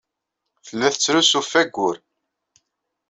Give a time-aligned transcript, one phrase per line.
[0.65, 1.97] Tella tettrusu ɣef wayyur.